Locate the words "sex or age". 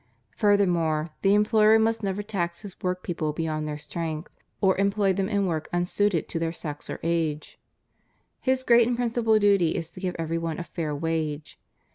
6.51-7.59